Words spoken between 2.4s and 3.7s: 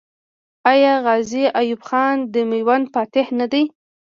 میوند فاتح نه دی؟